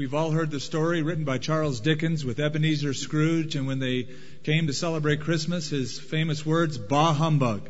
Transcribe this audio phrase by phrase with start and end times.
[0.00, 4.08] We've all heard the story written by Charles Dickens with Ebenezer Scrooge, and when they
[4.44, 7.68] came to celebrate Christmas, his famous words, Bah humbug.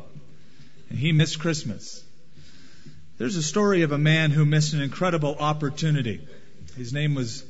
[0.89, 2.01] And he missed Christmas.
[3.17, 6.21] There's a story of a man who missed an incredible opportunity.
[6.77, 7.43] His name was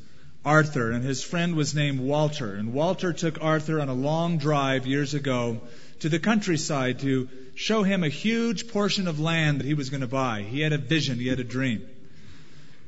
[0.43, 2.55] Arthur, and his friend was named Walter.
[2.55, 5.61] And Walter took Arthur on a long drive years ago
[5.99, 10.01] to the countryside to show him a huge portion of land that he was going
[10.01, 10.41] to buy.
[10.41, 11.87] He had a vision, he had a dream.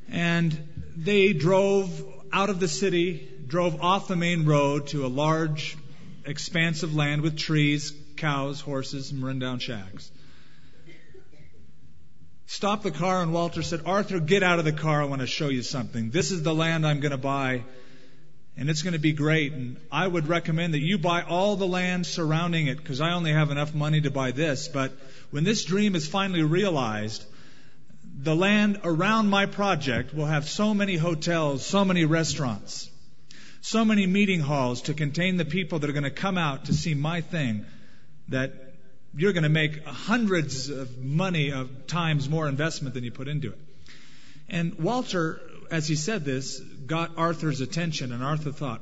[0.09, 0.57] And
[0.95, 5.77] they drove out of the city, drove off the main road to a large
[6.25, 10.11] expanse of land with trees, cows, horses, and rundown shacks.
[12.45, 15.01] Stopped the car, and Walter said, Arthur, get out of the car.
[15.01, 16.11] I want to show you something.
[16.11, 17.63] This is the land I'm going to buy,
[18.55, 19.53] and it's going to be great.
[19.53, 23.33] And I would recommend that you buy all the land surrounding it because I only
[23.33, 24.67] have enough money to buy this.
[24.67, 24.91] But
[25.31, 27.25] when this dream is finally realized,
[28.23, 32.89] the land around my project will have so many hotels, so many restaurants,
[33.59, 36.73] so many meeting halls to contain the people that are going to come out to
[36.73, 37.65] see my thing
[38.29, 38.53] that
[39.13, 43.49] you're going to make hundreds of money of times more investment than you put into
[43.49, 43.59] it.
[44.47, 48.81] And Walter, as he said this, got Arthur's attention, and Arthur thought,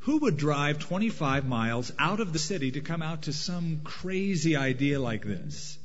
[0.00, 4.56] who would drive 25 miles out of the city to come out to some crazy
[4.56, 5.78] idea like this?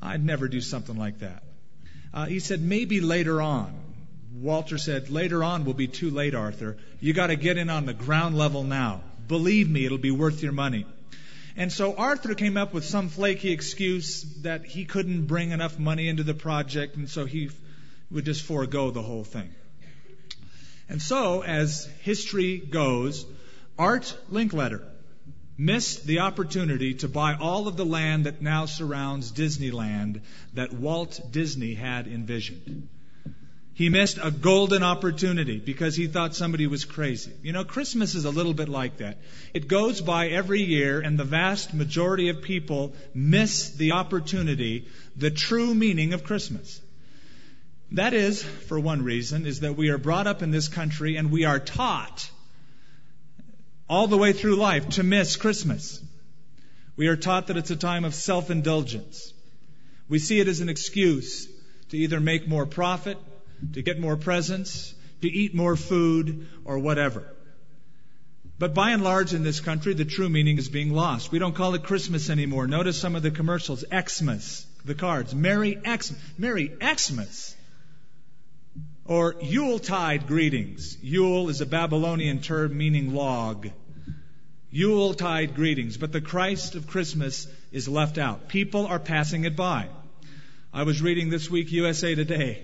[0.00, 1.42] I'd never do something like that.
[2.14, 3.72] Uh, he said, maybe later on.
[4.34, 6.76] Walter said, later on will be too late, Arthur.
[7.00, 9.02] You got to get in on the ground level now.
[9.28, 10.86] Believe me, it'll be worth your money.
[11.56, 16.08] And so Arthur came up with some flaky excuse that he couldn't bring enough money
[16.08, 17.50] into the project, and so he
[18.10, 19.50] would just forego the whole thing.
[20.88, 23.24] And so, as history goes,
[23.78, 24.82] Art Linkletter
[25.64, 30.20] missed the opportunity to buy all of the land that now surrounds Disneyland
[30.54, 32.88] that Walt Disney had envisioned.
[33.74, 37.32] He missed a golden opportunity because he thought somebody was crazy.
[37.42, 39.18] You know, Christmas is a little bit like that.
[39.54, 45.30] It goes by every year, and the vast majority of people miss the opportunity, the
[45.30, 46.80] true meaning of Christmas.
[47.92, 51.30] That is, for one reason, is that we are brought up in this country and
[51.30, 52.30] we are taught
[53.88, 56.00] all the way through life to miss Christmas.
[56.96, 59.32] We are taught that it's a time of self indulgence.
[60.08, 61.48] We see it as an excuse
[61.90, 63.18] to either make more profit
[63.72, 67.32] to get more presents, to eat more food, or whatever.
[68.58, 71.32] But by and large in this country, the true meaning is being lost.
[71.32, 72.66] We don't call it Christmas anymore.
[72.66, 73.84] Notice some of the commercials.
[73.90, 75.34] Xmas, the cards.
[75.34, 76.14] Merry Xmas.
[76.38, 77.56] Merry Xmas.
[79.12, 80.96] Or Yuletide greetings.
[81.02, 83.68] Yule is a Babylonian term meaning log.
[84.70, 85.98] Yuletide greetings.
[85.98, 88.48] But the Christ of Christmas is left out.
[88.48, 89.88] People are passing it by.
[90.72, 92.62] I was reading this week USA Today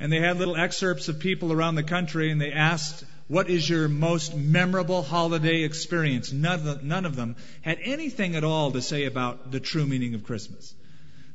[0.00, 3.70] and they had little excerpts of people around the country, and they asked, What is
[3.70, 6.32] your most memorable holiday experience?
[6.32, 9.86] None of, them, none of them had anything at all to say about the true
[9.86, 10.74] meaning of Christmas.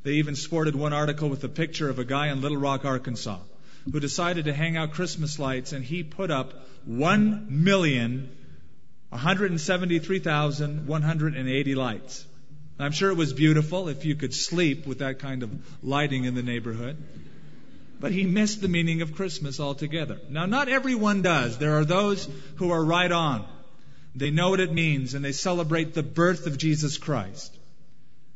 [0.02, 3.38] They even sported one article with a picture of a guy in Little Rock, Arkansas,
[3.90, 6.52] who decided to hang out Christmas lights, and he put up
[6.84, 8.34] one million
[9.10, 12.26] 173,180 lights.
[12.78, 15.50] I'm sure it was beautiful if you could sleep with that kind of
[15.82, 16.98] lighting in the neighborhood
[18.00, 20.20] but he missed the meaning of Christmas altogether.
[20.28, 21.58] Now, not everyone does.
[21.58, 23.44] There are those who are right on.
[24.14, 27.56] They know what it means and they celebrate the birth of Jesus Christ.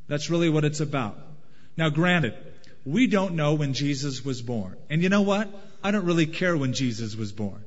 [0.08, 1.16] That's really what it's about.
[1.76, 2.34] Now, granted,
[2.84, 4.76] we don't know when Jesus was born.
[4.90, 5.48] And you know what?
[5.82, 7.62] I don't really care when Jesus was born.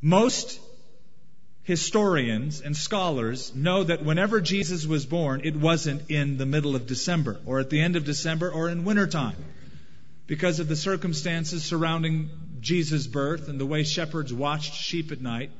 [0.00, 0.60] Most
[1.62, 6.86] historians and scholars know that whenever Jesus was born, it wasn't in the middle of
[6.86, 9.36] December or at the end of December or in wintertime
[10.26, 15.50] because of the circumstances surrounding Jesus' birth and the way shepherds watched sheep at night.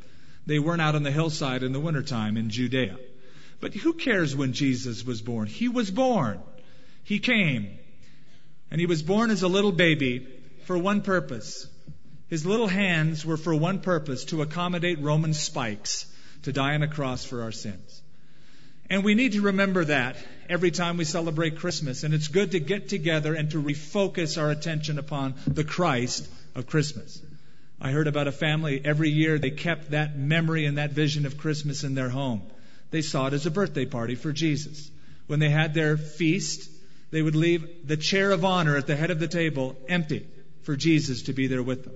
[0.46, 2.98] They weren't out on the hillside in the wintertime in Judea.
[3.60, 5.46] But who cares when Jesus was born?
[5.46, 6.40] He was born.
[7.04, 7.78] He came.
[8.70, 10.26] And he was born as a little baby
[10.64, 11.68] for one purpose.
[12.28, 16.06] His little hands were for one purpose to accommodate Roman spikes
[16.42, 18.02] to die on a cross for our sins.
[18.90, 20.16] And we need to remember that
[20.48, 22.04] every time we celebrate Christmas.
[22.04, 26.66] And it's good to get together and to refocus our attention upon the Christ of
[26.66, 27.20] Christmas.
[27.80, 31.38] I heard about a family every year they kept that memory and that vision of
[31.38, 32.42] Christmas in their home.
[32.90, 34.90] They saw it as a birthday party for Jesus.
[35.26, 36.70] When they had their feast,
[37.14, 40.26] they would leave the chair of honor at the head of the table empty
[40.62, 41.94] for Jesus to be there with them.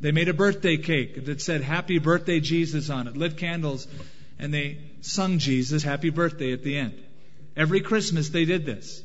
[0.00, 3.86] They made a birthday cake that said Happy Birthday Jesus on it, lit candles
[4.40, 7.00] and they sung Jesus happy birthday at the end.
[7.56, 9.04] Every Christmas they did this.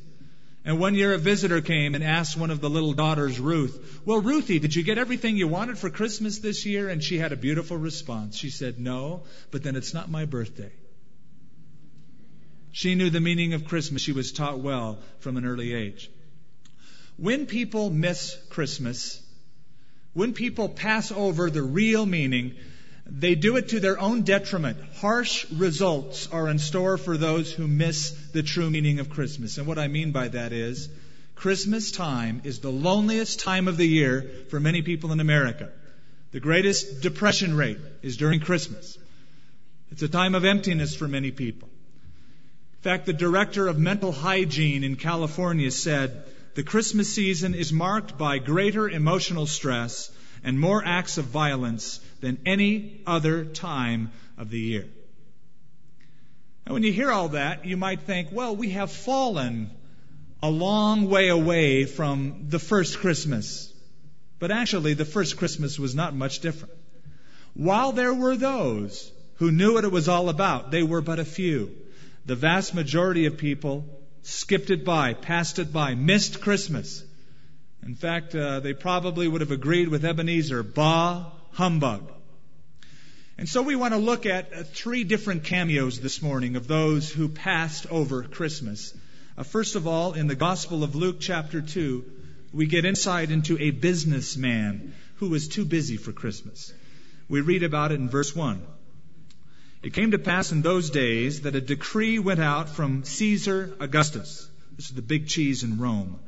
[0.65, 4.19] And one year a visitor came and asked one of the little daughters, Ruth, Well,
[4.19, 6.89] Ruthie, did you get everything you wanted for Christmas this year?
[6.89, 8.35] And she had a beautiful response.
[8.35, 10.71] She said, No, but then it's not my birthday.
[12.71, 14.01] She knew the meaning of Christmas.
[14.01, 16.09] She was taught well from an early age.
[17.17, 19.21] When people miss Christmas,
[20.13, 22.55] when people pass over the real meaning,
[23.05, 24.77] they do it to their own detriment.
[24.95, 29.57] Harsh results are in store for those who miss the true meaning of Christmas.
[29.57, 30.89] And what I mean by that is,
[31.35, 35.69] Christmas time is the loneliest time of the year for many people in America.
[36.31, 38.97] The greatest depression rate is during Christmas.
[39.91, 41.67] It's a time of emptiness for many people.
[42.81, 46.23] In fact, the director of mental hygiene in California said,
[46.55, 50.09] the Christmas season is marked by greater emotional stress
[50.43, 54.87] and more acts of violence than any other time of the year.
[56.65, 59.69] Now, when you hear all that, you might think, well, we have fallen
[60.41, 63.71] a long way away from the first Christmas.
[64.39, 66.73] But actually, the first Christmas was not much different.
[67.53, 71.25] While there were those who knew what it was all about, they were but a
[71.25, 71.75] few.
[72.25, 73.85] The vast majority of people
[74.23, 77.03] skipped it by, passed it by, missed Christmas.
[77.83, 82.11] In fact, uh, they probably would have agreed with Ebenezer, bah, humbug.
[83.37, 87.09] And so we want to look at uh, three different cameos this morning of those
[87.09, 88.93] who passed over Christmas.
[89.35, 92.05] Uh, first of all, in the Gospel of Luke, chapter 2,
[92.53, 96.71] we get insight into a businessman who was too busy for Christmas.
[97.29, 98.61] We read about it in verse 1.
[99.83, 104.47] It came to pass in those days that a decree went out from Caesar Augustus,
[104.75, 106.19] this is the big cheese in Rome,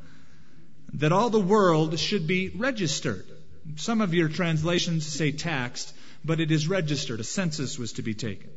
[0.94, 3.24] that all the world should be registered.
[3.76, 7.20] Some of your translations say taxed, but it is registered.
[7.20, 8.50] A census was to be taken.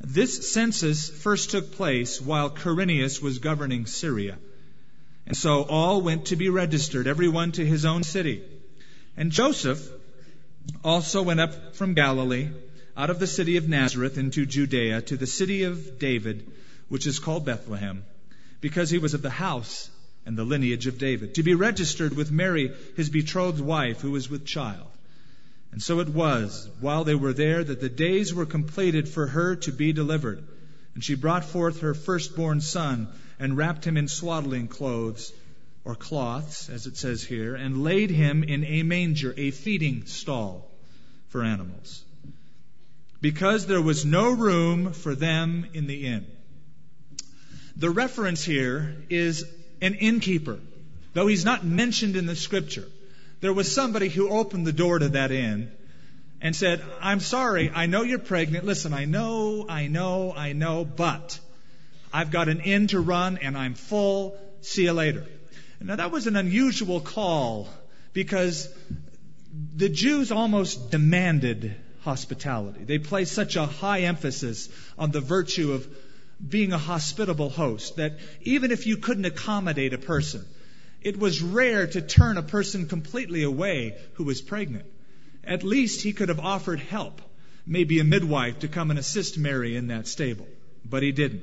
[0.00, 4.38] This census first took place while Quirinius was governing Syria.
[5.26, 8.42] And so all went to be registered, everyone to his own city.
[9.16, 9.86] And Joseph
[10.84, 12.48] also went up from Galilee
[12.98, 16.50] out of the city of Nazareth into Judea to the city of David,
[16.88, 18.02] which is called Bethlehem,
[18.60, 19.88] because he was of the house
[20.26, 24.28] and the lineage of David, to be registered with Mary, his betrothed wife, who was
[24.28, 24.88] with child.
[25.70, 29.54] And so it was, while they were there, that the days were completed for her
[29.54, 30.42] to be delivered.
[30.94, 33.06] And she brought forth her firstborn son,
[33.38, 35.32] and wrapped him in swaddling clothes,
[35.84, 40.68] or cloths, as it says here, and laid him in a manger, a feeding stall
[41.28, 42.02] for animals
[43.20, 46.26] because there was no room for them in the inn.
[47.76, 49.44] The reference here is
[49.80, 50.58] an innkeeper,
[51.14, 52.86] though he's not mentioned in the scripture.
[53.40, 55.70] There was somebody who opened the door to that inn
[56.40, 58.64] and said, I'm sorry, I know you're pregnant.
[58.64, 61.38] Listen, I know, I know, I know, but
[62.12, 64.36] I've got an inn to run and I'm full.
[64.60, 65.24] See you later.
[65.80, 67.68] Now that was an unusual call
[68.12, 68.68] because
[69.76, 71.76] the Jews almost demanded
[72.08, 72.84] hospitality.
[72.84, 74.68] They place such a high emphasis
[74.98, 75.86] on the virtue of
[76.56, 80.44] being a hospitable host that even if you couldn't accommodate a person,
[81.02, 84.86] it was rare to turn a person completely away who was pregnant.
[85.44, 87.20] At least he could have offered help,
[87.66, 90.48] maybe a midwife to come and assist Mary in that stable,
[90.84, 91.42] but he didn't.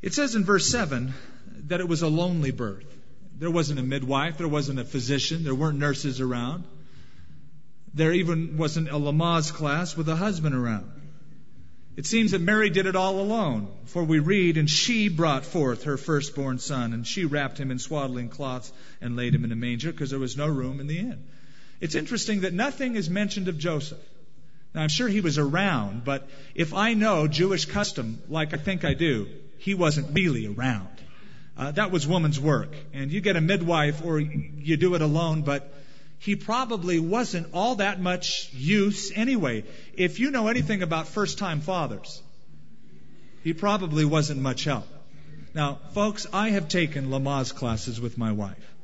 [0.00, 1.12] It says in verse 7
[1.68, 2.86] that it was a lonely birth.
[3.38, 6.64] There wasn't a midwife, there wasn't a physician, there weren't nurses around.
[7.92, 10.90] There even wasn't a Lamaze class with a husband around.
[11.96, 15.84] It seems that Mary did it all alone, for we read, and she brought forth
[15.84, 19.56] her firstborn son, and she wrapped him in swaddling cloths and laid him in a
[19.56, 21.24] manger because there was no room in the inn.
[21.80, 23.98] It's interesting that nothing is mentioned of Joseph.
[24.74, 28.84] Now, I'm sure he was around, but if I know Jewish custom, like I think
[28.84, 29.28] I do,
[29.58, 30.88] he wasn't really around.
[31.56, 32.72] Uh, that was woman's work.
[32.94, 35.74] And you get a midwife or you do it alone, but
[36.20, 39.64] he probably wasn't all that much use anyway.
[39.94, 42.22] If you know anything about first time fathers,
[43.42, 44.86] he probably wasn't much help.
[45.54, 48.74] Now, folks, I have taken Lamaze classes with my wife.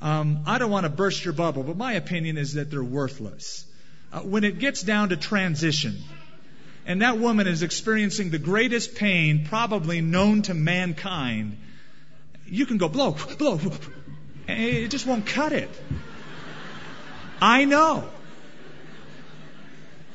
[0.00, 3.66] Um, I don't want to burst your bubble, but my opinion is that they're worthless.
[4.12, 5.96] Uh, when it gets down to transition,
[6.86, 11.58] and that woman is experiencing the greatest pain probably known to mankind,
[12.46, 13.58] you can go blow, blow,
[14.46, 15.70] it just won't cut it.
[17.44, 18.08] I know.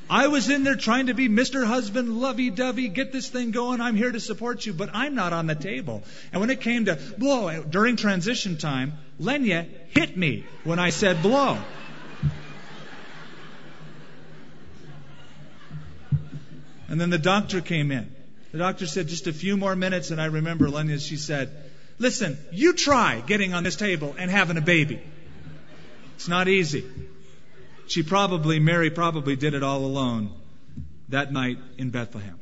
[0.10, 1.64] I was in there trying to be Mr.
[1.64, 3.82] Husband, lovey dovey, get this thing going.
[3.82, 6.02] I'm here to support you, but I'm not on the table.
[6.32, 11.22] And when it came to blow during transition time, Lenya hit me when I said
[11.22, 11.60] blow.
[16.88, 18.12] And then the doctor came in.
[18.54, 21.52] The doctor said just a few more minutes, and I remember Lenya, she said,
[22.00, 25.00] Listen, you try getting on this table and having a baby.
[26.16, 26.84] It's not easy.
[27.90, 30.32] She probably, Mary probably did it all alone
[31.10, 32.40] that night in Bethlehem.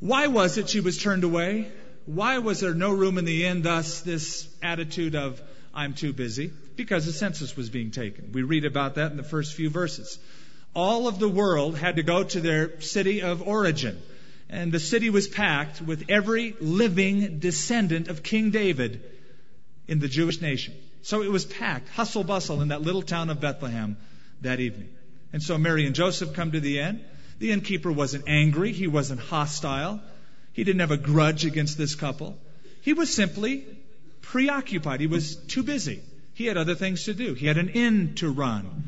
[0.00, 1.70] Why was it she was turned away?
[2.06, 5.40] Why was there no room in the inn, thus, this attitude of,
[5.74, 6.50] I'm too busy?
[6.76, 8.32] Because the census was being taken.
[8.32, 10.18] We read about that in the first few verses.
[10.74, 14.00] All of the world had to go to their city of origin.
[14.48, 19.02] And the city was packed with every living descendant of King David
[19.86, 20.72] in the Jewish nation.
[21.02, 23.98] So it was packed, hustle bustle in that little town of Bethlehem
[24.42, 24.88] that evening.
[25.32, 27.04] And so Mary and Joseph come to the inn.
[27.38, 28.72] The innkeeper wasn't angry.
[28.72, 30.00] He wasn't hostile.
[30.52, 32.38] He didn't have a grudge against this couple.
[32.82, 33.64] He was simply
[34.20, 35.00] preoccupied.
[35.00, 36.02] He was too busy.
[36.34, 37.34] He had other things to do.
[37.34, 38.84] He had an inn to run,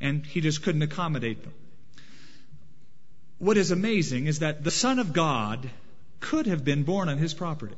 [0.00, 1.52] and he just couldn't accommodate them.
[3.38, 5.68] What is amazing is that the Son of God
[6.20, 7.74] could have been born on his property.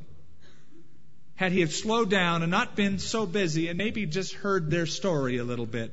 [1.35, 4.85] Had he have slowed down and not been so busy and maybe just heard their
[4.85, 5.91] story a little bit,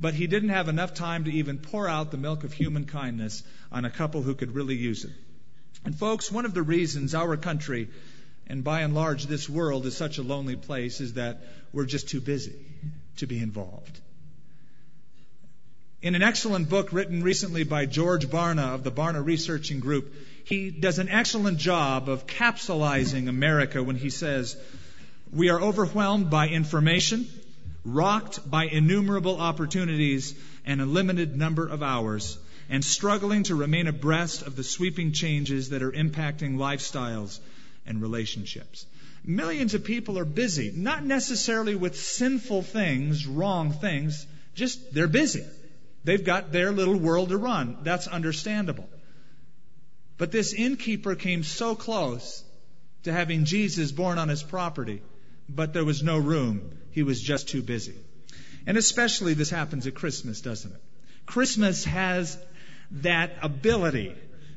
[0.00, 3.42] but he didn't have enough time to even pour out the milk of human kindness
[3.70, 5.12] on a couple who could really use it.
[5.84, 7.88] And folks, one of the reasons our country
[8.46, 12.08] and by and large this world is such a lonely place is that we're just
[12.08, 12.54] too busy
[13.16, 14.00] to be involved.
[16.02, 20.12] In an excellent book written recently by George Barna of the Barna Researching Group,
[20.44, 24.56] he does an excellent job of capsulizing America when he says,
[25.32, 27.28] We are overwhelmed by information,
[27.84, 30.34] rocked by innumerable opportunities
[30.64, 35.70] and a limited number of hours, and struggling to remain abreast of the sweeping changes
[35.70, 37.40] that are impacting lifestyles
[37.86, 38.86] and relationships.
[39.24, 45.44] Millions of people are busy, not necessarily with sinful things, wrong things, just they're busy.
[46.04, 47.78] They've got their little world to run.
[47.82, 48.88] That's understandable.
[50.18, 52.44] But this innkeeper came so close
[53.04, 55.02] to having Jesus born on his property,
[55.48, 56.78] but there was no room.
[56.90, 57.96] He was just too busy.
[58.66, 60.80] And especially this happens at Christmas, doesn't it?
[61.26, 62.38] Christmas has
[62.92, 64.14] that ability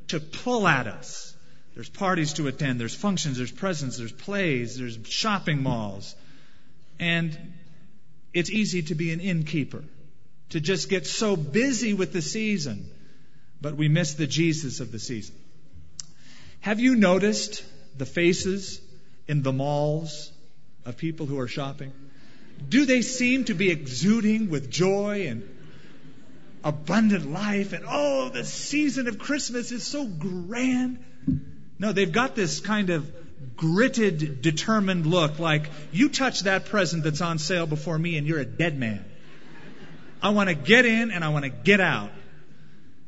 [0.10, 1.36] to pull at us.
[1.74, 6.16] There's parties to attend, there's functions, there's presents, there's plays, there's shopping malls.
[7.00, 7.38] And
[8.34, 9.84] it's easy to be an innkeeper,
[10.50, 12.90] to just get so busy with the season,
[13.62, 15.36] but we miss the Jesus of the season.
[16.62, 17.64] Have you noticed
[17.98, 18.82] the faces
[19.28, 20.32] in the malls
[20.86, 21.92] of people who are shopping?
[22.70, 25.44] Do they seem to be exuding with joy and
[26.64, 31.04] abundant life and oh, the season of Christmas is so grand?
[31.78, 33.12] No, they've got this kind of
[33.58, 38.40] gritted, determined look like you touch that present that's on sale before me and you're
[38.40, 39.04] a dead man.
[40.22, 42.12] I want to get in and I want to get out.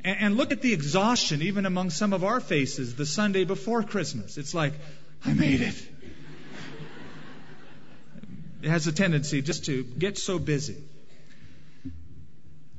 [0.04, 3.84] And, and look at the exhaustion, even among some of our faces, the Sunday before
[3.84, 4.38] Christmas.
[4.38, 4.74] It's like,
[5.26, 5.76] I made it.
[8.64, 10.78] Has a tendency just to get so busy.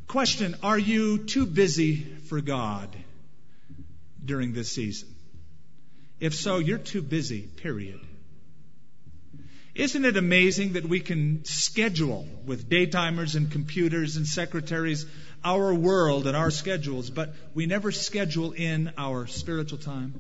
[0.07, 2.95] Question Are you too busy for God
[4.25, 5.09] during this season?
[6.21, 8.01] If so, you're too busy, period.
[9.75, 15.07] Isn't it amazing that we can schedule with daytimers and computers and secretaries
[15.45, 20.15] our world and our schedules, but we never schedule in our spiritual time.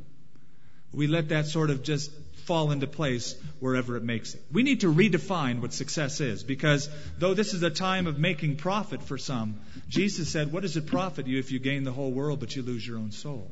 [0.92, 2.10] We let that sort of just
[2.48, 4.42] fall into place wherever it makes it.
[4.50, 6.88] We need to redefine what success is because
[7.18, 10.86] though this is a time of making profit for some, Jesus said, What does it
[10.86, 13.50] profit you if you gain the whole world but you lose your own soul?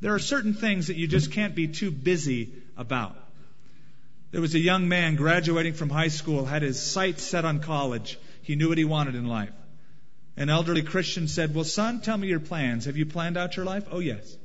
[0.00, 3.16] There are certain things that you just can't be too busy about.
[4.30, 8.18] There was a young man graduating from high school, had his sights set on college.
[8.42, 9.50] He knew what he wanted in life.
[10.36, 12.84] An elderly Christian said, Well, son, tell me your plans.
[12.84, 13.86] Have you planned out your life?
[13.90, 14.36] Oh, yes.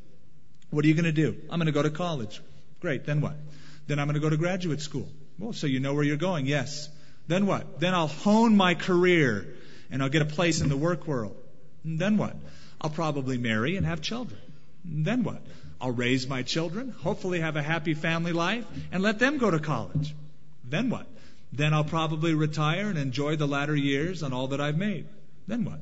[0.72, 1.36] What are you going to do?
[1.52, 2.42] I'm going to go to college.
[2.80, 3.06] Great.
[3.06, 3.36] Then what?
[3.88, 5.08] Then I'm going to go to graduate school.
[5.38, 6.46] Well, so you know where you're going?
[6.46, 6.90] Yes.
[7.28, 7.80] Then what?
[7.80, 9.48] Then I'll hone my career
[9.92, 11.36] and I'll get a place in the work world.
[11.84, 12.36] And then what?
[12.82, 14.40] I'll probably marry and have children.
[14.84, 15.42] And then what?
[15.80, 19.60] I'll raise my children, hopefully have a happy family life, and let them go to
[19.60, 20.16] college.
[20.64, 21.08] Then what?
[21.52, 25.08] Then I'll probably retire and enjoy the latter years on all that I've made.
[25.46, 25.80] Then what?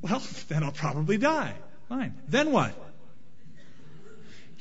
[0.00, 1.54] Well, then I'll probably die.
[1.88, 2.14] Fine.
[2.28, 2.72] Then what?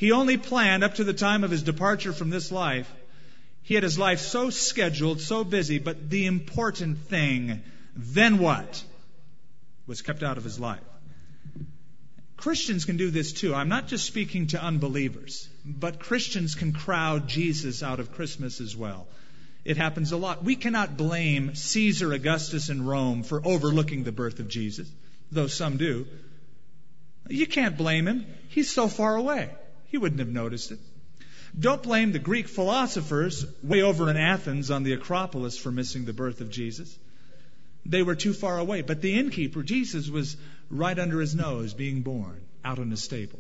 [0.02, 2.92] He only planned up to the time of his departure from this life.
[3.62, 7.62] He had his life so scheduled, so busy, but the important thing,
[7.96, 8.84] then what,
[9.86, 10.82] was kept out of his life.
[12.36, 13.54] Christians can do this too.
[13.54, 18.76] I'm not just speaking to unbelievers, but Christians can crowd Jesus out of Christmas as
[18.76, 19.06] well.
[19.64, 20.44] It happens a lot.
[20.44, 24.92] We cannot blame Caesar Augustus in Rome for overlooking the birth of Jesus,
[25.32, 26.08] though some do.
[27.30, 28.26] You can't blame him.
[28.50, 29.52] He's so far away.
[29.92, 30.80] He wouldn't have noticed it.
[31.60, 36.14] Don't blame the Greek philosophers way over in Athens on the Acropolis for missing the
[36.14, 36.98] birth of Jesus.
[37.86, 38.84] They were too far away.
[38.84, 40.38] But the innkeeper, Jesus, was
[40.70, 43.40] right under his nose being born out in a stable.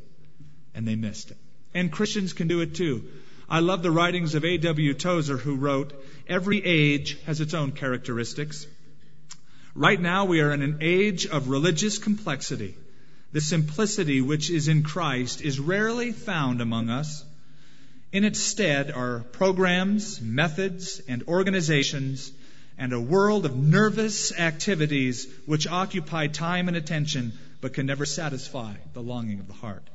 [0.75, 1.37] And they missed it.
[1.73, 3.05] And Christians can do it too.
[3.49, 4.93] I love the writings of A.W.
[4.95, 5.93] Tozer, who wrote,
[6.27, 8.67] Every age has its own characteristics.
[9.73, 12.75] Right now, we are in an age of religious complexity.
[13.31, 17.23] The simplicity which is in Christ is rarely found among us.
[18.11, 22.31] In its stead are programs, methods, and organizations,
[22.77, 28.73] and a world of nervous activities which occupy time and attention but can never satisfy
[28.93, 29.87] the longing of the heart.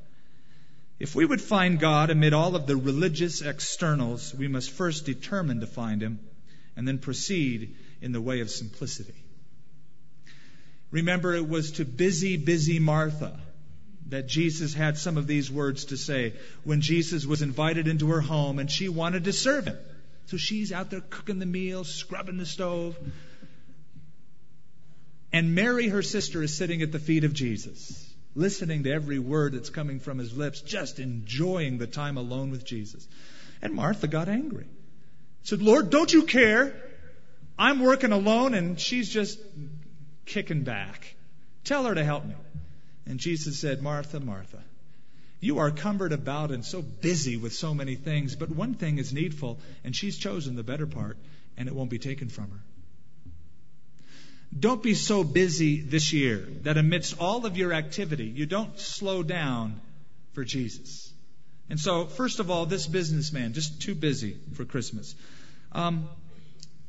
[0.98, 5.60] If we would find God amid all of the religious externals, we must first determine
[5.60, 6.20] to find Him
[6.74, 9.25] and then proceed in the way of simplicity.
[10.90, 13.38] Remember, it was to busy, busy Martha
[14.08, 18.20] that Jesus had some of these words to say when Jesus was invited into her
[18.20, 19.78] home and she wanted to serve him.
[20.26, 22.96] So she's out there cooking the meal, scrubbing the stove.
[25.32, 29.54] And Mary, her sister, is sitting at the feet of Jesus listening to every word
[29.54, 33.08] that's coming from his lips, just enjoying the time alone with Jesus.
[33.62, 34.66] And Martha got angry.
[35.42, 36.74] Said, Lord, don't you care?
[37.58, 39.40] I'm working alone and she's just
[40.26, 41.14] kicking back.
[41.64, 42.34] Tell her to help me.
[43.06, 44.62] And Jesus said, Martha, Martha,
[45.40, 49.12] you are cumbered about and so busy with so many things, but one thing is
[49.12, 51.16] needful, and she's chosen the better part,
[51.56, 52.60] and it won't be taken from her.
[54.58, 59.22] Don't be so busy this year that amidst all of your activity, you don't slow
[59.22, 59.80] down
[60.32, 61.12] for Jesus.
[61.68, 65.14] And so, first of all, this businessman, just too busy for Christmas.
[65.72, 66.08] Um,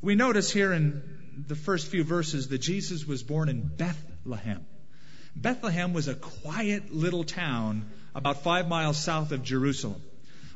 [0.00, 1.02] we notice here in
[1.46, 4.66] the first few verses that Jesus was born in Bethlehem.
[5.36, 10.00] Bethlehem was a quiet little town about five miles south of Jerusalem.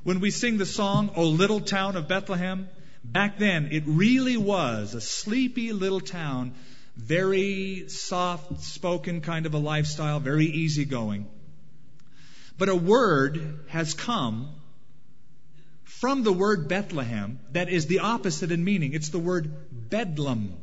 [0.02, 2.68] When we sing the song, O Little Town of Bethlehem,
[3.04, 6.54] back then it really was a sleepy little town
[6.96, 11.28] very soft spoken kind of a lifestyle, very easygoing.
[12.58, 14.50] But a word has come
[15.84, 18.92] from the word Bethlehem that is the opposite in meaning.
[18.92, 19.50] It's the word
[19.90, 20.54] Bedlam.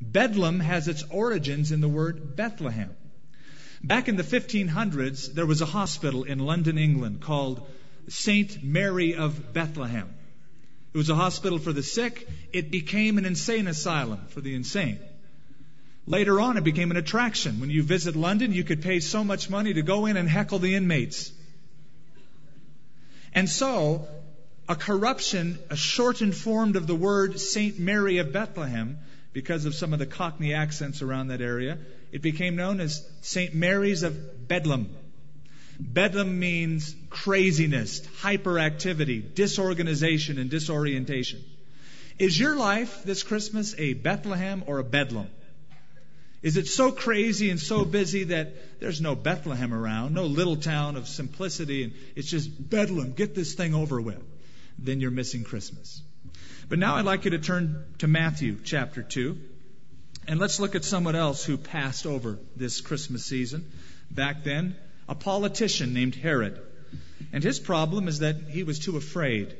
[0.00, 2.90] Bedlam has its origins in the word Bethlehem.
[3.82, 7.68] Back in the 1500s, there was a hospital in London, England called
[8.08, 8.62] St.
[8.62, 10.08] Mary of Bethlehem.
[10.94, 12.28] It was a hospital for the sick.
[12.52, 14.98] It became an insane asylum for the insane.
[16.06, 17.60] Later on, it became an attraction.
[17.60, 20.58] When you visit London, you could pay so much money to go in and heckle
[20.58, 21.30] the inmates.
[23.34, 24.08] And so,
[24.68, 27.78] a corruption, a shortened form of the word St.
[27.78, 28.98] Mary of Bethlehem,
[29.38, 31.78] because of some of the Cockney accents around that area,
[32.10, 33.54] it became known as St.
[33.54, 34.88] Mary's of Bedlam.
[35.78, 41.44] Bedlam means craziness, hyperactivity, disorganization, and disorientation.
[42.18, 45.28] Is your life this Christmas a Bethlehem or a Bedlam?
[46.42, 50.96] Is it so crazy and so busy that there's no Bethlehem around, no little town
[50.96, 54.20] of simplicity, and it's just Bedlam, get this thing over with?
[54.80, 56.02] Then you're missing Christmas.
[56.68, 59.38] But now I'd like you to turn to Matthew chapter 2,
[60.26, 63.70] and let's look at someone else who passed over this Christmas season.
[64.10, 64.76] Back then,
[65.08, 66.60] a politician named Herod.
[67.32, 69.56] And his problem is that he was too afraid.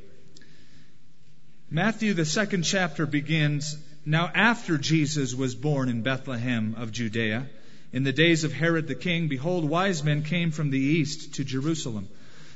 [1.71, 7.47] Matthew, the second chapter, begins now, after Jesus was born in Bethlehem of Judea,
[7.93, 11.45] in the days of Herod the king, behold, wise men came from the east to
[11.45, 12.09] Jerusalem,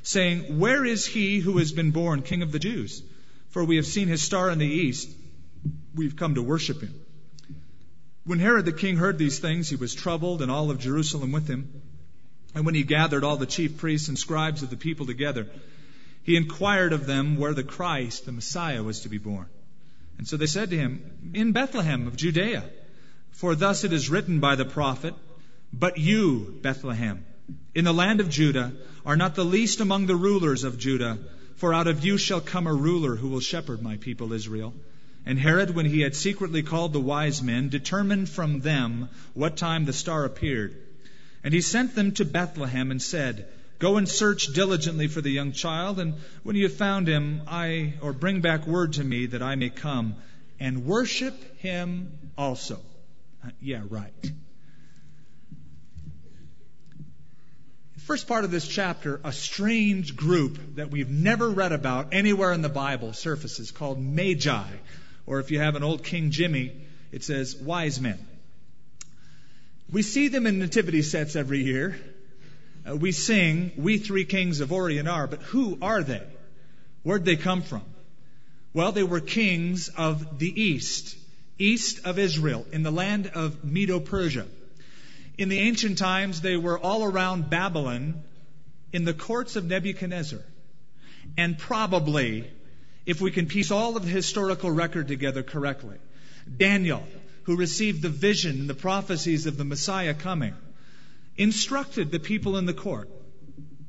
[0.03, 3.03] saying, Where is he who has been born king of the Jews?
[3.53, 5.09] For we have seen his star in the east.
[5.95, 6.95] We've come to worship him.
[8.25, 11.49] When Herod the king heard these things, he was troubled, and all of Jerusalem with
[11.49, 11.83] him.
[12.55, 15.49] And when he gathered all the chief priests and scribes of the people together,
[16.23, 19.47] he inquired of them where the Christ, the Messiah, was to be born.
[20.19, 22.65] And so they said to him, In Bethlehem of Judea.
[23.33, 25.15] For thus it is written by the prophet,
[25.73, 27.25] But you, Bethlehem,
[27.75, 28.73] in the land of Judah,
[29.05, 31.19] are not the least among the rulers of Judah,
[31.57, 34.75] for out of you shall come a ruler who will shepherd my people Israel.
[35.25, 39.85] And Herod, when he had secretly called the wise men, determined from them what time
[39.85, 40.75] the star appeared.
[41.45, 45.53] And he sent them to Bethlehem and said, Go and search diligently for the young
[45.53, 49.43] child, and when you have found him, I or bring back word to me that
[49.43, 50.15] I may come
[50.61, 52.79] and worship him also.
[53.45, 54.12] Uh, yeah, right.
[58.05, 62.61] First part of this chapter, a strange group that we've never read about anywhere in
[62.61, 64.65] the Bible surfaces called Magi.
[65.25, 66.73] Or if you have an old King Jimmy,
[67.12, 68.19] it says wise men.
[69.93, 71.97] We see them in nativity sets every year.
[72.85, 76.23] Uh, we sing, We Three Kings of Orient are, but who are they?
[77.05, 77.83] Where'd they come from?
[78.75, 81.17] Well, they were kings of the east,
[81.57, 84.47] east of Israel, in the land of Medo Persia.
[85.38, 88.23] In the ancient times, they were all around Babylon
[88.92, 90.40] in the courts of Nebuchadnezzar.
[91.37, 92.51] And probably,
[93.07, 95.97] if we can piece all of the historical record together correctly,
[96.57, 97.07] Daniel,
[97.45, 100.55] who received the vision and the prophecies of the Messiah coming,
[101.37, 103.09] instructed the people in the court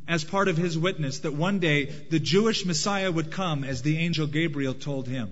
[0.08, 3.98] as part of his witness that one day the Jewish Messiah would come as the
[3.98, 5.32] angel Gabriel told him.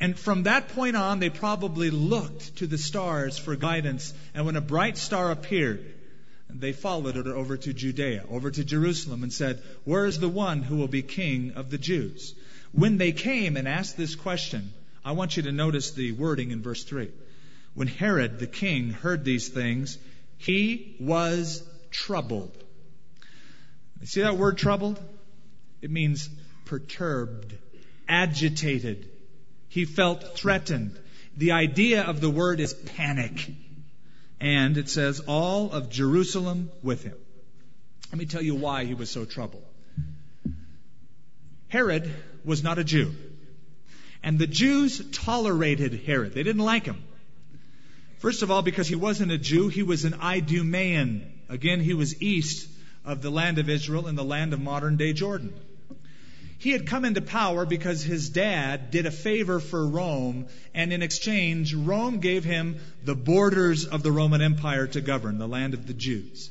[0.00, 4.14] And from that point on, they probably looked to the stars for guidance.
[4.32, 5.84] And when a bright star appeared,
[6.48, 10.62] they followed it over to Judea, over to Jerusalem, and said, Where is the one
[10.62, 12.34] who will be king of the Jews?
[12.72, 14.72] When they came and asked this question,
[15.04, 17.10] I want you to notice the wording in verse 3.
[17.74, 19.98] When Herod the king heard these things,
[20.36, 22.52] he was troubled.
[24.04, 25.00] See that word troubled?
[25.82, 26.28] It means
[26.64, 27.54] perturbed,
[28.08, 29.08] agitated.
[29.68, 30.98] He felt threatened.
[31.36, 33.50] The idea of the word is panic.
[34.40, 37.16] And it says, all of Jerusalem with him.
[38.10, 39.64] Let me tell you why he was so troubled.
[41.68, 42.10] Herod
[42.44, 43.14] was not a Jew.
[44.22, 46.34] And the Jews tolerated Herod.
[46.34, 47.02] They didn't like him.
[48.18, 51.32] First of all, because he wasn't a Jew, he was an Idumean.
[51.48, 52.68] Again, he was east
[53.04, 55.52] of the land of Israel in the land of modern day Jordan.
[56.58, 61.02] He had come into power because his dad did a favor for Rome, and in
[61.02, 65.86] exchange, Rome gave him the borders of the Roman Empire to govern, the land of
[65.86, 66.50] the Jews.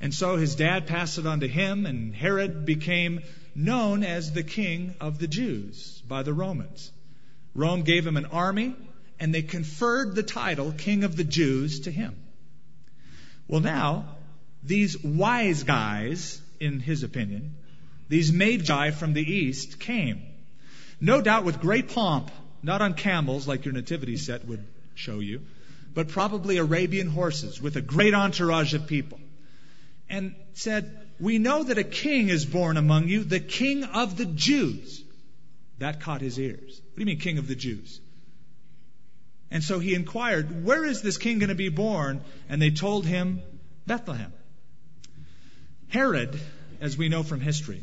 [0.00, 3.20] And so his dad passed it on to him, and Herod became
[3.54, 6.90] known as the king of the Jews by the Romans.
[7.54, 8.74] Rome gave him an army,
[9.20, 12.16] and they conferred the title King of the Jews to him.
[13.46, 14.16] Well, now,
[14.64, 17.54] these wise guys, in his opinion,
[18.08, 20.22] these magi from the east came.
[21.00, 22.30] No doubt with great pomp,
[22.62, 24.64] not on camels like your nativity set would
[24.94, 25.42] show you,
[25.92, 29.18] but probably Arabian horses with a great entourage of people.
[30.08, 34.26] And said, We know that a king is born among you, the king of the
[34.26, 35.02] Jews.
[35.78, 36.60] That caught his ears.
[36.60, 38.00] What do you mean, king of the Jews?
[39.50, 42.22] And so he inquired, Where is this king going to be born?
[42.48, 43.42] And they told him,
[43.86, 44.32] Bethlehem.
[45.88, 46.38] Herod,
[46.80, 47.82] as we know from history,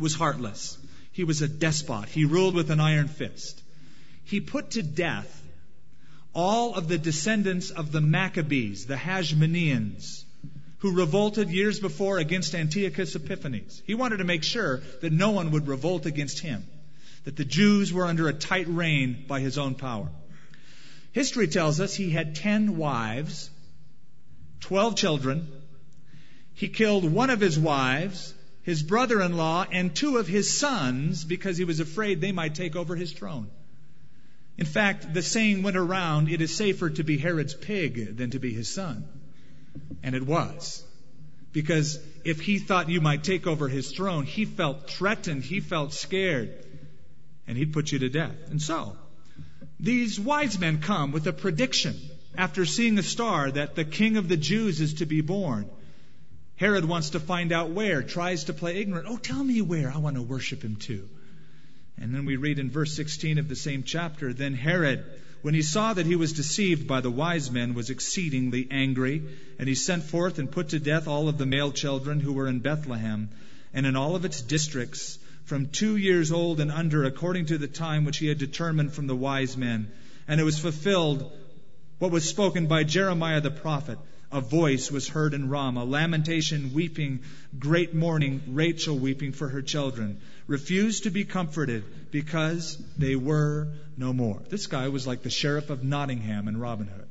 [0.00, 0.78] was heartless.
[1.12, 2.08] He was a despot.
[2.08, 3.60] He ruled with an iron fist.
[4.24, 5.36] He put to death
[6.32, 10.24] all of the descendants of the Maccabees, the Hasmoneans,
[10.78, 13.82] who revolted years before against Antiochus Epiphanes.
[13.86, 16.64] He wanted to make sure that no one would revolt against him,
[17.24, 20.08] that the Jews were under a tight reign by his own power.
[21.12, 23.50] History tells us he had ten wives,
[24.60, 25.48] twelve children.
[26.54, 28.32] He killed one of his wives
[28.70, 32.54] his brother in law, and two of his sons because he was afraid they might
[32.54, 33.48] take over his throne.
[34.56, 38.38] In fact, the saying went around it is safer to be Herod's pig than to
[38.38, 39.08] be his son.
[40.04, 40.84] And it was.
[41.52, 45.92] Because if he thought you might take over his throne, he felt threatened, he felt
[45.92, 46.54] scared,
[47.48, 48.36] and he'd put you to death.
[48.50, 48.96] And so,
[49.80, 51.96] these wise men come with a prediction
[52.36, 55.68] after seeing a star that the king of the Jews is to be born.
[56.60, 59.06] Herod wants to find out where, tries to play ignorant.
[59.08, 59.90] Oh, tell me where.
[59.90, 61.08] I want to worship him too.
[61.96, 65.02] And then we read in verse 16 of the same chapter Then Herod,
[65.40, 69.22] when he saw that he was deceived by the wise men, was exceedingly angry,
[69.58, 72.46] and he sent forth and put to death all of the male children who were
[72.46, 73.30] in Bethlehem
[73.72, 77.68] and in all of its districts, from two years old and under, according to the
[77.68, 79.90] time which he had determined from the wise men.
[80.28, 81.32] And it was fulfilled
[81.98, 83.98] what was spoken by Jeremiah the prophet
[84.32, 87.20] a voice was heard in Ramah, lamentation, weeping,
[87.58, 94.12] great mourning, Rachel weeping for her children, refused to be comforted because they were no
[94.12, 94.40] more.
[94.48, 97.08] This guy was like the sheriff of Nottingham in Robin Hood.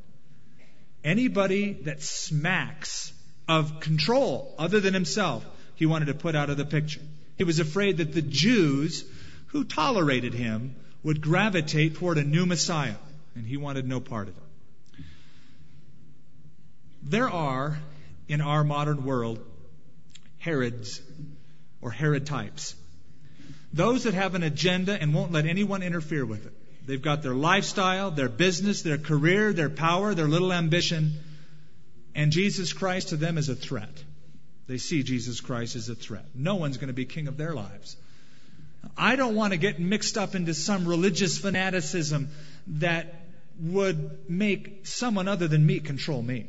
[1.03, 3.11] Anybody that smacks
[3.47, 7.01] of control other than himself, he wanted to put out of the picture.
[7.37, 9.05] He was afraid that the Jews
[9.47, 12.95] who tolerated him would gravitate toward a new Messiah,
[13.35, 14.43] and he wanted no part of it.
[17.03, 17.79] There are,
[18.27, 19.39] in our modern world,
[20.37, 21.01] Herods
[21.81, 22.75] or Herod types.
[23.73, 26.53] Those that have an agenda and won't let anyone interfere with it.
[26.85, 31.13] They've got their lifestyle, their business, their career, their power, their little ambition,
[32.15, 34.03] and Jesus Christ to them is a threat.
[34.67, 36.25] They see Jesus Christ as a threat.
[36.33, 37.95] No one's going to be king of their lives.
[38.97, 42.29] I don't want to get mixed up into some religious fanaticism
[42.67, 43.13] that
[43.59, 46.47] would make someone other than me control me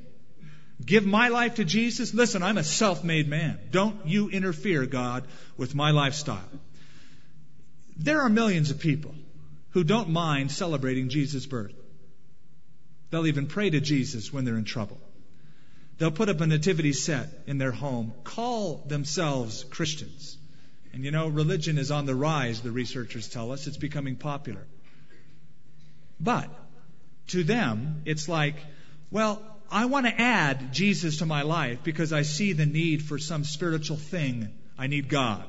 [0.84, 3.58] give my life to Jesus, listen, I'm a self made man.
[3.70, 5.24] Don't you interfere, God,
[5.56, 6.48] with my lifestyle.
[7.96, 9.14] There are millions of people
[9.70, 11.74] who don't mind celebrating Jesus' birth.
[13.10, 15.00] They'll even pray to Jesus when they're in trouble.
[15.98, 20.38] They'll put up a nativity set in their home, call themselves Christians.
[20.92, 23.66] And you know, religion is on the rise, the researchers tell us.
[23.66, 24.66] It's becoming popular.
[26.18, 26.50] But
[27.28, 28.56] to them, it's like,
[29.10, 33.18] well, I want to add Jesus to my life because I see the need for
[33.18, 34.48] some spiritual thing.
[34.76, 35.44] I need God.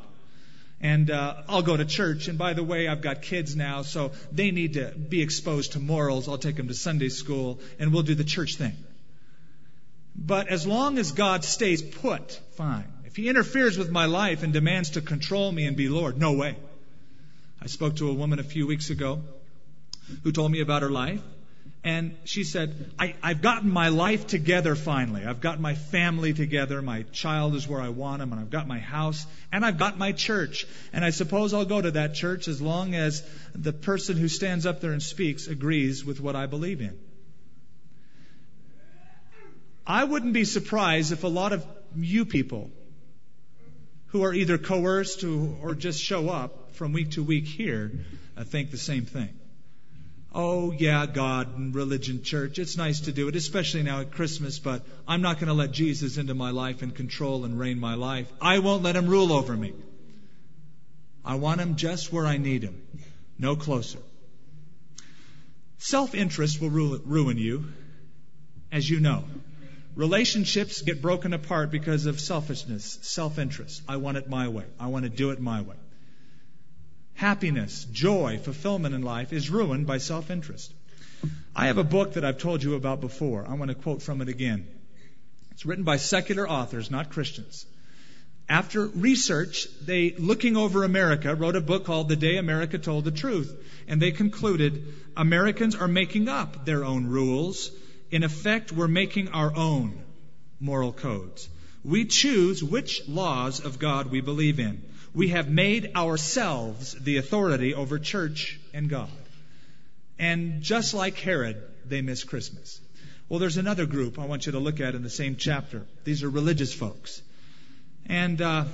[0.80, 2.28] And uh, I'll go to church.
[2.28, 5.80] And by the way, I've got kids now, so they need to be exposed to
[5.80, 6.28] morals.
[6.28, 8.74] I'll take them to Sunday school, and we'll do the church thing.
[10.16, 12.86] But as long as God stays put, fine.
[13.06, 16.34] If He interferes with my life and demands to control me and be Lord, no
[16.34, 16.56] way.
[17.62, 19.22] I spoke to a woman a few weeks ago
[20.24, 21.22] who told me about her life.
[21.84, 25.26] And she said, I, have gotten my life together finally.
[25.26, 26.80] I've got my family together.
[26.80, 29.98] My child is where I want him, and I've got my house, and I've got
[29.98, 30.68] my church.
[30.94, 33.24] And I suppose I'll go to that church as long as
[33.56, 37.00] the person who stands up there and speaks agrees with what I believe in.
[39.88, 41.66] I wouldn't be surprised if a lot of
[41.96, 42.70] you people
[44.08, 47.92] who are either coerced or just show up from week to week here
[48.38, 49.30] uh, think the same thing.
[50.34, 52.58] Oh, yeah, God and religion, church.
[52.58, 55.72] It's nice to do it, especially now at Christmas, but I'm not going to let
[55.72, 58.32] Jesus into my life and control and reign my life.
[58.40, 59.74] I won't let him rule over me.
[61.26, 62.82] I want him just where I need him,
[63.38, 64.00] no closer.
[65.78, 67.66] Self interest will ruin you,
[68.72, 69.26] as you know.
[69.96, 73.82] Relationships get broken apart because of selfishness, self interest.
[73.88, 74.66] I want it my way.
[74.80, 75.76] I want to do it my way
[77.22, 80.74] happiness, joy, fulfillment in life is ruined by self interest.
[81.56, 83.46] I have a book that I've told you about before.
[83.48, 84.66] I want to quote from it again.
[85.52, 87.68] It's written by secular authors, not Christians.
[88.50, 93.12] After research, they, looking over America, wrote a book called The Day America Told the
[93.12, 93.54] Truth.
[93.88, 94.84] And they concluded
[95.16, 97.70] Americans are making up their own rules.
[98.10, 100.02] In effect, we're making our own
[100.60, 101.48] moral codes.
[101.84, 104.82] We choose which laws of God we believe in
[105.14, 109.10] we have made ourselves the authority over church and God.
[110.18, 112.80] And just like Herod, they miss Christmas.
[113.28, 115.86] Well, there's another group I want you to look at in the same chapter.
[116.04, 117.22] These are religious folks.
[118.06, 118.66] And uh,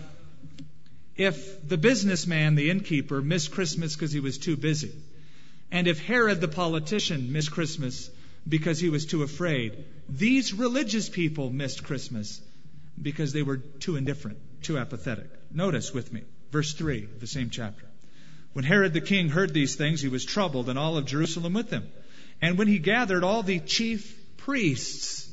[1.16, 4.94] if the businessman, the innkeeper, missed Christmas because he was too busy,
[5.72, 8.10] and if Herod the politician missed Christmas
[8.48, 12.42] because he was too afraid, these religious people missed Christmas
[13.02, 15.30] because they were too indifferent, too apathetic.
[15.52, 17.86] Notice with me, verse 3 of the same chapter.
[18.54, 21.70] When Herod the king heard these things, he was troubled, and all of Jerusalem with
[21.70, 21.88] him.
[22.42, 25.30] And when he gathered all the chief priests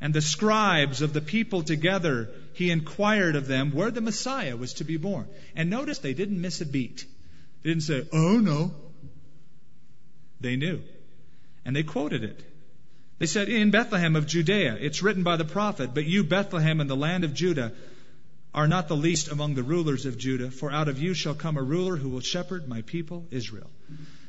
[0.00, 4.74] and the scribes of the people together, he inquired of them where the Messiah was
[4.74, 5.26] to be born.
[5.54, 7.06] And notice they didn't miss a beat.
[7.62, 8.74] They didn't say, oh no.
[10.40, 10.82] They knew.
[11.64, 12.42] And they quoted it.
[13.18, 16.88] They said, In Bethlehem of Judea, it's written by the prophet, but you, Bethlehem, in
[16.88, 17.72] the land of Judah,
[18.54, 21.56] are not the least among the rulers of Judah, for out of you shall come
[21.56, 23.70] a ruler who will shepherd my people Israel.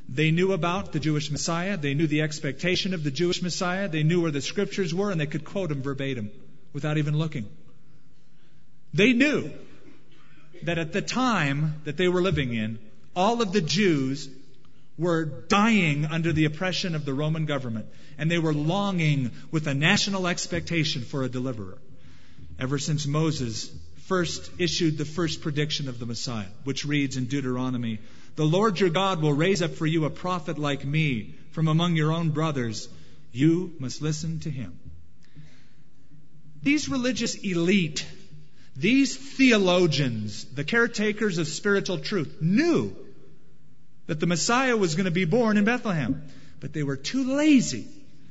[0.07, 1.77] They knew about the Jewish Messiah.
[1.77, 3.87] They knew the expectation of the Jewish Messiah.
[3.87, 6.31] They knew where the scriptures were, and they could quote them verbatim
[6.71, 7.47] without even looking.
[8.93, 9.51] They knew
[10.63, 12.79] that at the time that they were living in,
[13.15, 14.29] all of the Jews
[14.97, 19.73] were dying under the oppression of the Roman government, and they were longing with a
[19.73, 21.79] national expectation for a deliverer.
[22.59, 23.71] Ever since Moses
[24.13, 27.97] first issued the first prediction of the Messiah, which reads in Deuteronomy
[28.35, 31.95] The Lord your God will raise up for you a prophet like me from among
[31.95, 32.87] your own brothers.
[33.31, 34.77] You must listen to him.
[36.61, 38.05] These religious elite,
[38.75, 42.95] these theologians, the caretakers of spiritual truth, knew
[44.05, 46.21] that the Messiah was going to be born in Bethlehem.
[46.59, 47.87] But they were too lazy,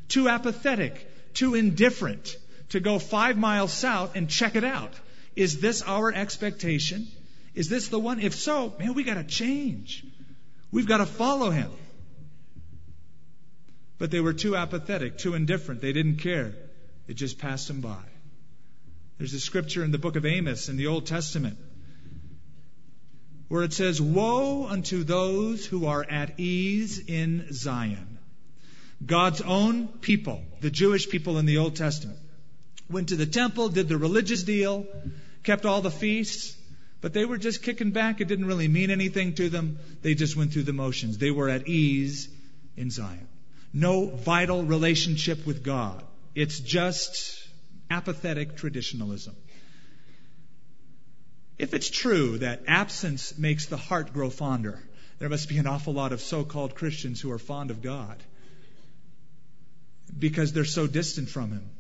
[0.07, 2.37] too apathetic, too indifferent
[2.69, 4.95] to go five miles south and check it out.
[5.37, 7.07] Is this our expectation?
[7.55, 8.21] Is this the one?
[8.21, 10.05] If so, man, we got to change.
[10.71, 11.71] We've got to follow him.
[13.99, 15.81] But they were too apathetic, too indifferent.
[15.81, 16.55] They didn't care.
[17.07, 18.03] It just passed them by.
[19.19, 21.59] There's a scripture in the book of Amos in the Old Testament
[23.53, 28.19] where it says, Woe unto those who are at ease in Zion.
[29.05, 32.19] God's own people, the Jewish people in the Old Testament,
[32.91, 34.87] went to the temple, did the religious deal,
[35.43, 36.57] kept all the feasts,
[37.01, 38.21] but they were just kicking back.
[38.21, 39.79] It didn't really mean anything to them.
[40.03, 41.19] They just went through the motions.
[41.19, 42.29] They were at ease
[42.77, 43.27] in Zion.
[43.73, 46.03] No vital relationship with God.
[46.35, 47.49] It's just
[47.91, 49.35] apathetic traditionalism.
[51.59, 54.83] If it's true that absence makes the heart grow fonder,
[55.19, 58.23] there must be an awful lot of so called Christians who are fond of God
[60.19, 61.71] because they're so distant from Him.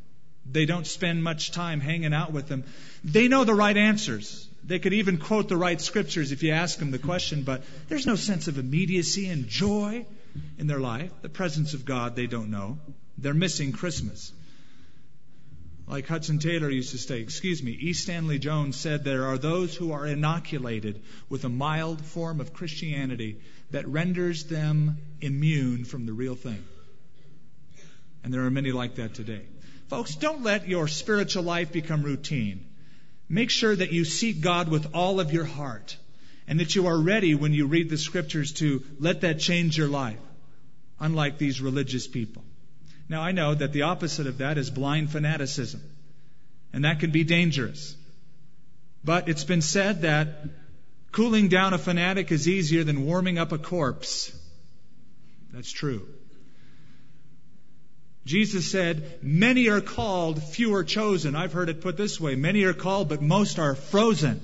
[0.50, 2.64] They don't spend much time hanging out with them.
[3.04, 4.48] They know the right answers.
[4.64, 8.06] They could even quote the right scriptures if you ask them the question, but there's
[8.06, 10.06] no sense of immediacy and joy
[10.58, 11.10] in their life.
[11.22, 12.78] The presence of God they don't know.
[13.18, 14.32] They're missing Christmas.
[15.86, 17.92] Like Hudson Taylor used to say, excuse me, E.
[17.92, 23.40] Stanley Jones said there are those who are inoculated with a mild form of Christianity
[23.72, 26.64] that renders them immune from the real thing.
[28.22, 29.42] And there are many like that today.
[29.92, 32.64] Folks, don't let your spiritual life become routine.
[33.28, 35.98] Make sure that you seek God with all of your heart
[36.48, 39.88] and that you are ready when you read the scriptures to let that change your
[39.88, 40.16] life,
[40.98, 42.42] unlike these religious people.
[43.10, 45.82] Now, I know that the opposite of that is blind fanaticism,
[46.72, 47.94] and that can be dangerous.
[49.04, 50.46] But it's been said that
[51.10, 54.34] cooling down a fanatic is easier than warming up a corpse.
[55.52, 56.08] That's true.
[58.24, 61.34] Jesus said, Many are called, few are chosen.
[61.34, 64.40] I've heard it put this way many are called, but most are frozen.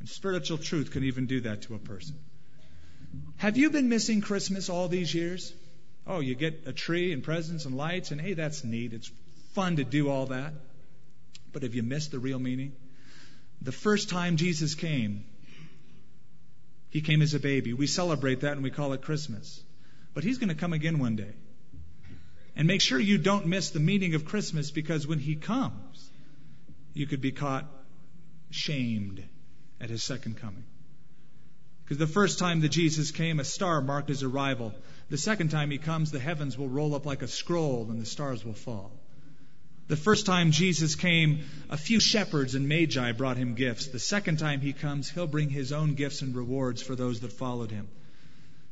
[0.00, 2.16] And spiritual truth can even do that to a person.
[3.36, 5.52] Have you been missing Christmas all these years?
[6.06, 8.92] Oh, you get a tree and presents and lights, and hey, that's neat.
[8.92, 9.10] It's
[9.52, 10.52] fun to do all that.
[11.52, 12.72] But have you missed the real meaning?
[13.62, 15.24] The first time Jesus came,
[16.96, 17.74] he came as a baby.
[17.74, 19.62] We celebrate that and we call it Christmas.
[20.14, 21.34] But he's going to come again one day.
[22.56, 26.08] And make sure you don't miss the meaning of Christmas because when he comes,
[26.94, 27.66] you could be caught
[28.48, 29.22] shamed
[29.78, 30.64] at his second coming.
[31.84, 34.72] Because the first time that Jesus came, a star marked his arrival.
[35.10, 38.06] The second time he comes, the heavens will roll up like a scroll and the
[38.06, 38.90] stars will fall.
[39.88, 43.86] The first time Jesus came, a few shepherds and magi brought him gifts.
[43.86, 47.32] The second time he comes, he'll bring his own gifts and rewards for those that
[47.32, 47.88] followed him.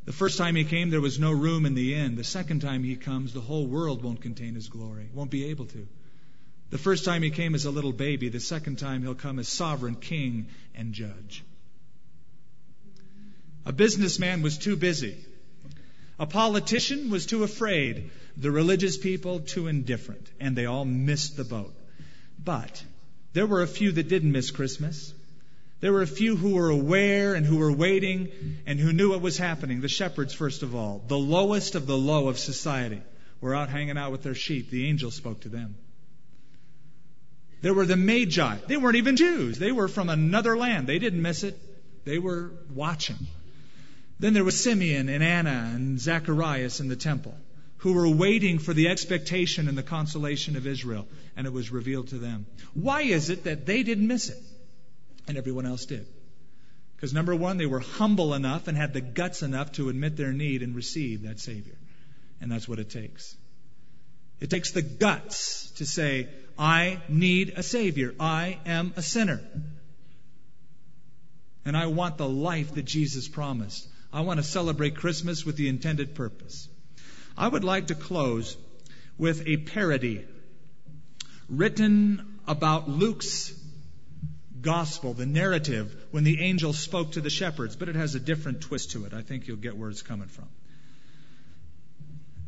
[0.06, 2.16] The first time he came, there was no room in the inn.
[2.16, 5.66] The second time he comes, the whole world won't contain his glory, won't be able
[5.66, 5.86] to.
[6.70, 9.48] The first time he came as a little baby, the second time he'll come as
[9.48, 11.44] sovereign king and judge.
[13.64, 15.16] A businessman was too busy.
[16.18, 18.10] A politician was too afraid.
[18.36, 20.26] The religious people too indifferent.
[20.40, 21.74] And they all missed the boat.
[22.42, 22.82] But
[23.32, 25.12] there were a few that didn't miss Christmas.
[25.80, 28.30] There were a few who were aware and who were waiting
[28.64, 29.80] and who knew what was happening.
[29.80, 33.02] The shepherds, first of all, the lowest of the low of society,
[33.40, 34.70] were out hanging out with their sheep.
[34.70, 35.74] The angel spoke to them.
[37.60, 38.56] There were the Magi.
[38.66, 39.58] They weren't even Jews.
[39.58, 40.86] They were from another land.
[40.86, 41.58] They didn't miss it.
[42.04, 43.16] They were watching.
[44.24, 47.34] Then there was Simeon and Anna and Zacharias in the temple
[47.76, 51.06] who were waiting for the expectation and the consolation of Israel,
[51.36, 52.46] and it was revealed to them.
[52.72, 54.42] Why is it that they didn't miss it
[55.28, 56.06] and everyone else did?
[56.96, 60.32] Because number one, they were humble enough and had the guts enough to admit their
[60.32, 61.76] need and receive that Savior.
[62.40, 63.36] And that's what it takes.
[64.40, 68.14] It takes the guts to say, I need a Savior.
[68.18, 69.42] I am a sinner.
[71.66, 73.86] And I want the life that Jesus promised.
[74.14, 76.68] I want to celebrate Christmas with the intended purpose.
[77.36, 78.56] I would like to close
[79.18, 80.24] with a parody
[81.48, 83.52] written about Luke's
[84.60, 88.60] gospel, the narrative, when the angel spoke to the shepherds, but it has a different
[88.60, 89.12] twist to it.
[89.12, 90.48] I think you'll get where it's coming from.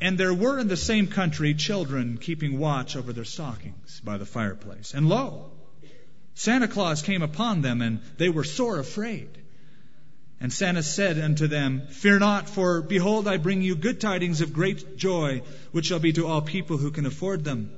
[0.01, 4.27] And there were in the same country children keeping watch over their stockings by the
[4.27, 4.95] fireplace.
[4.95, 5.51] And lo,
[6.35, 9.31] Santa Claus came upon them, and they were sore afraid.
[10.41, 14.53] And Santa said unto them, Fear not, for behold, I bring you good tidings of
[14.53, 17.71] great joy, which shall be to all people who can afford them.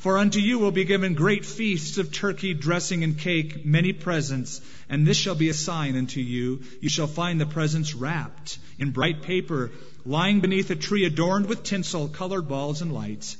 [0.00, 4.62] For unto you will be given great feasts of turkey, dressing, and cake, many presents,
[4.88, 6.62] and this shall be a sign unto you.
[6.80, 9.70] You shall find the presents wrapped in bright paper,
[10.06, 13.36] lying beneath a tree adorned with tinsel, colored balls, and lights.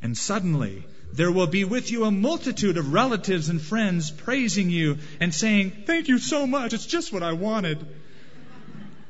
[0.00, 4.98] And suddenly, there will be with you a multitude of relatives and friends praising you
[5.20, 6.72] and saying, Thank you so much.
[6.72, 7.84] It's just what I wanted.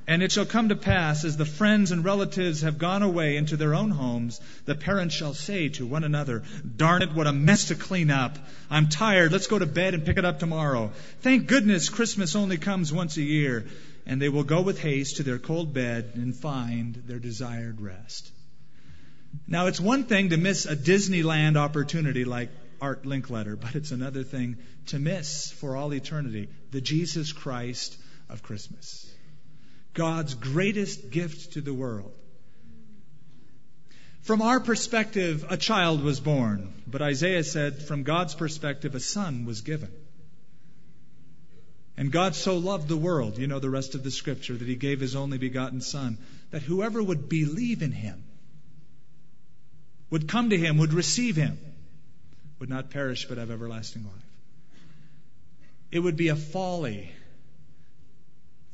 [0.09, 3.59] And it shall come to pass, as the friends and relatives have gone away into
[3.59, 6.45] their own homes, the parents shall say to one another,
[6.79, 8.39] Darn it, what a mess to clean up.
[8.71, 9.33] I'm tired.
[9.33, 10.93] Let's go to bed and pick it up tomorrow.
[11.21, 13.67] Thank goodness Christmas only comes once a year.
[14.07, 18.31] And they will go with haste to their cold bed and find their desired rest.
[19.47, 22.51] Now, it's one thing to miss a Disneyland opportunity like
[22.81, 27.99] Art Linkletter, but it's another thing to miss for all eternity the Jesus Christ
[28.29, 29.11] of Christmas.
[29.95, 32.15] God's greatest gift to the world.
[34.23, 39.47] From our perspective, a child was born, but Isaiah said, from God's perspective, a son
[39.47, 39.91] was given.
[41.97, 44.77] And God so loved the world, you know the rest of the scripture, that he
[44.77, 46.19] gave his only begotten Son,
[46.53, 48.23] that whoever would believe in him,
[50.11, 51.59] would come to him, would receive him,
[52.59, 54.13] would not perish but have everlasting life.
[55.91, 57.11] It would be a folly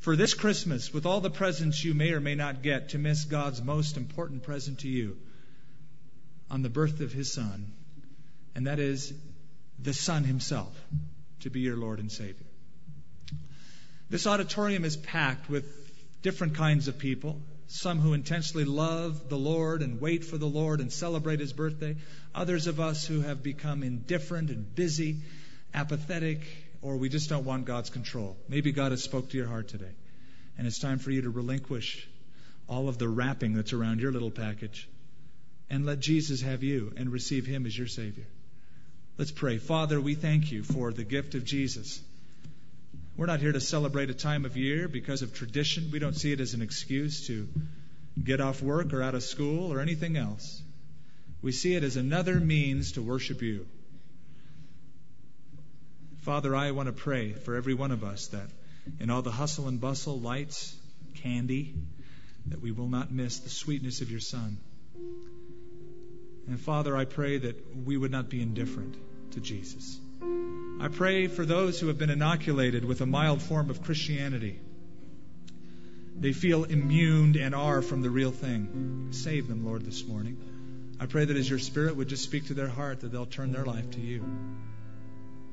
[0.05, 3.25] for this Christmas, with all the presents you may or may not get, to miss
[3.25, 5.17] God's most important present to you
[6.51, 7.71] on the birth of His Son,
[8.53, 9.11] and that is
[9.79, 10.79] the Son Himself
[11.39, 12.45] to be your Lord and Savior.
[14.07, 15.65] This auditorium is packed with
[16.21, 17.41] different kinds of people.
[17.67, 21.95] Some who intensely love the Lord and wait for the Lord and celebrate His birthday.
[22.33, 25.17] Others of us who have become indifferent and busy,
[25.73, 26.41] apathetic,
[26.81, 28.37] or we just don't want God's control.
[28.47, 29.93] Maybe God has spoke to your heart today.
[30.57, 32.07] And it's time for you to relinquish
[32.67, 34.87] all of the wrapping that's around your little package
[35.69, 38.25] and let Jesus have you and receive him as your Savior.
[39.17, 39.57] Let's pray.
[39.57, 42.01] Father, we thank you for the gift of Jesus.
[43.17, 45.89] We're not here to celebrate a time of year because of tradition.
[45.91, 47.47] We don't see it as an excuse to
[48.21, 50.61] get off work or out of school or anything else.
[51.41, 53.67] We see it as another means to worship you.
[56.23, 58.49] Father, I want to pray for every one of us that
[58.99, 60.75] in all the hustle and bustle, lights,
[61.15, 61.75] candy,
[62.47, 64.57] that we will not miss the sweetness of your Son.
[66.47, 68.95] And Father, I pray that we would not be indifferent
[69.31, 69.99] to Jesus.
[70.79, 74.59] I pray for those who have been inoculated with a mild form of Christianity.
[76.17, 79.07] They feel immune and are from the real thing.
[79.11, 80.37] Save them, Lord, this morning.
[80.99, 83.51] I pray that as your Spirit would just speak to their heart, that they'll turn
[83.51, 84.23] their life to you.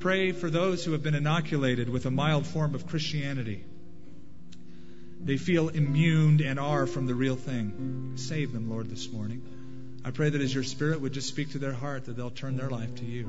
[0.00, 3.64] Pray for those who have been inoculated with a mild form of Christianity.
[5.24, 8.14] They feel immune and are from the real thing.
[8.16, 9.42] Save them, Lord, this morning.
[10.04, 12.56] I pray that as your Spirit would just speak to their heart, that they'll turn
[12.56, 13.28] their life to you.